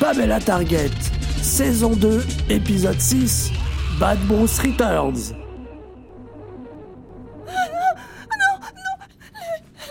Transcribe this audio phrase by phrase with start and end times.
[0.00, 0.90] Pamela Target,
[1.40, 3.52] saison 2, épisode 6,
[4.00, 5.34] Bad Bruce Returns.
[7.46, 7.92] Ah, non,
[8.38, 8.96] non, non,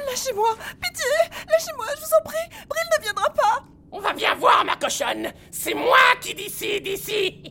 [0.09, 1.05] lâchez-moi, pitié,
[1.50, 3.64] lâchez-moi, je vous en prie, Bril ne viendra pas.
[3.93, 7.41] On va bien voir, ma cochonne, c'est moi qui décide ici.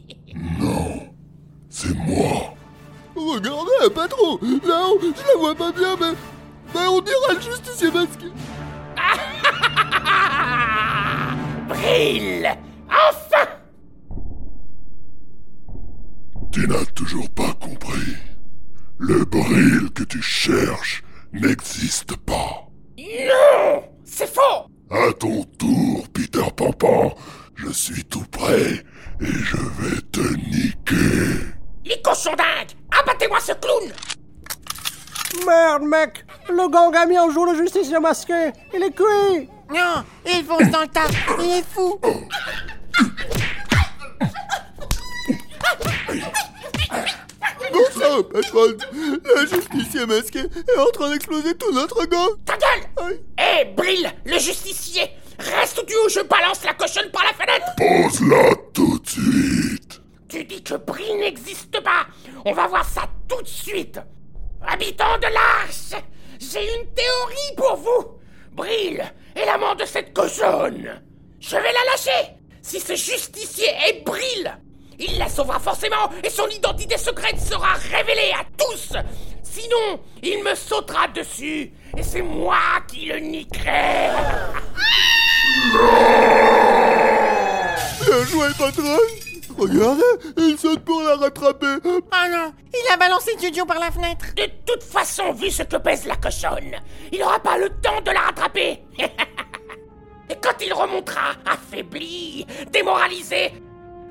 [0.61, 1.09] Non,
[1.71, 2.55] c'est moi.
[3.17, 6.15] Regardez, patron, là-haut, je la vois pas bien, mais
[6.75, 8.27] mais on dirait le justicier masqué
[11.69, 12.49] Brille
[12.89, 13.49] Enfin
[16.53, 18.17] Tu n'as toujours pas compris.
[18.99, 22.67] Le bril que tu cherches n'existe pas.
[22.99, 27.15] Non C'est faux À ton tour, Peter Pampan,
[27.55, 28.83] je suis tout prêt
[29.21, 31.45] et je vais te niquer.
[31.85, 33.93] Les cochons dingues Abattez-moi ce clown
[35.47, 36.25] Merde, mec!
[36.49, 39.49] Le gang a mis en jour le justicier masqué Il est cuit!
[39.71, 41.07] Non Il fonce dans le tas.
[41.39, 42.01] Il est fou.
[47.73, 48.61] Bon sang, patron
[49.03, 52.31] Le justicier masqué est en train d'exploser tout notre gang.
[52.47, 53.21] Ta gueule.
[53.39, 57.33] Hé, Brille, le justicier Reste où tu es ou je balance la cochonne par la
[57.33, 57.67] fenêtre.
[57.77, 60.01] Pose-la tout de suite.
[60.29, 62.07] Tu dis que Brille n'existe pas.
[62.45, 64.01] On va voir ça tout de suite
[64.67, 66.03] Habitants de l'Arche
[66.41, 68.19] J'ai une théorie pour vous.
[68.53, 69.03] Brille
[69.35, 71.01] est l'amant de cette cochonne.
[71.41, 72.35] Je vais la lâcher.
[72.63, 74.53] Si ce justicier est Brille
[74.99, 78.97] il la sauvera forcément et son identité secrète sera révélée à tous.
[79.43, 84.11] Sinon, il me sautera dessus et c'est moi qui le niquerai.
[88.07, 88.99] Bien joué, patron
[89.59, 90.03] Regardez,
[90.37, 94.45] il saute pour la rattraper Oh non Il a balancé Jojo par la fenêtre De
[94.65, 96.77] toute façon, vu ce que pèse la cochonne,
[97.11, 98.85] il n'aura pas le temps de la rattraper.
[100.31, 103.53] Et quand il remontera, affaibli, démoralisé,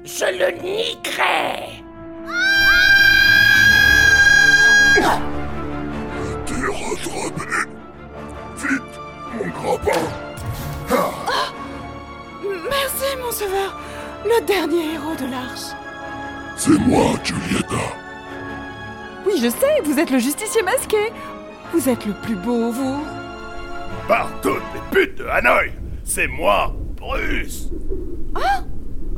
[0.03, 1.84] je le niquerai.
[6.46, 7.47] T'es rattrapé.
[8.57, 8.81] Vite,
[9.34, 10.00] mon grappin.
[12.44, 13.87] Merci, mon sauveur
[14.25, 15.73] Le dernier héros de l'Arche
[16.55, 17.75] C'est moi, Julieta.
[19.25, 21.11] Oui, je sais, vous êtes le justicier masqué
[21.73, 23.03] Vous êtes le plus beau, vous
[24.07, 25.72] Par toutes les putes de Hanoï,
[26.03, 27.69] c'est moi, Bruce.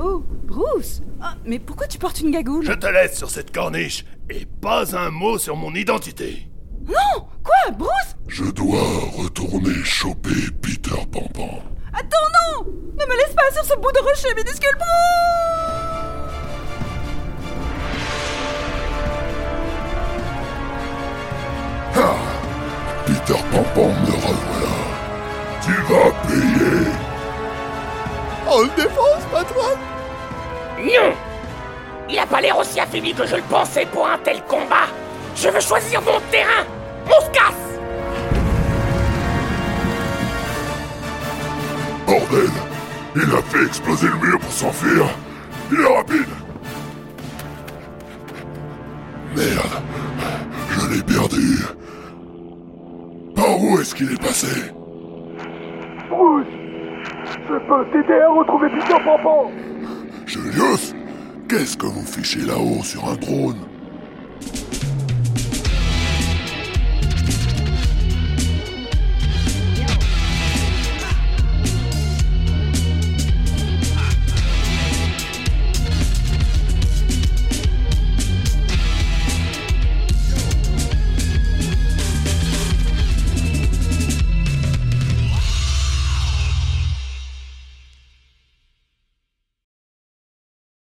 [0.01, 2.65] Oh, Bruce Ah, Mais pourquoi tu portes une gagoule?
[2.65, 6.47] Je te laisse sur cette corniche et pas un mot sur mon identité.
[6.87, 8.15] Non Quoi, Bruce?
[8.27, 8.81] Je dois
[9.17, 11.59] retourner choper Peter Pampan.
[11.93, 15.19] Attends, non Ne me laisse pas sur ce bout de rocher minuscule, Bruce
[23.05, 24.75] Peter Pampan, me revoilà.
[25.61, 26.91] Tu vas payer.
[28.47, 29.77] On le défonce, patron
[30.79, 31.13] Non
[32.09, 34.87] Il a pas l'air aussi affaibli que je le pensais pour un tel combat.
[35.35, 36.65] Je veux choisir mon terrain.
[37.07, 37.69] On se casse
[42.05, 42.68] Bordel
[43.15, 45.05] Il a fait exploser le mur pour s'enfuir.
[45.71, 46.27] Il est rapide.
[49.35, 49.83] Merde.
[50.71, 51.57] Je l'ai perdu.
[53.35, 54.71] Par où est-ce qu'il est passé?
[56.09, 56.47] Bruce
[57.47, 59.51] Je peux t'aider à retrouver Peter Pampan
[60.25, 60.93] Julius
[61.47, 63.68] Qu'est-ce que vous fichez là-haut sur un drone?